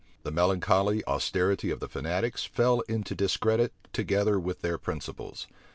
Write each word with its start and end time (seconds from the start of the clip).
The 0.23 0.31
melancholy 0.31 1.05
austerity 1.05 1.69
of 1.69 1.79
the 1.79 1.87
fanatics 1.87 2.43
fell 2.43 2.79
into 2.89 3.13
discredit 3.13 3.71
together 3.93 4.39
with 4.39 4.61
their 4.61 4.79
principles. 4.79 5.45